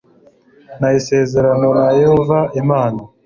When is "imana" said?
2.61-3.01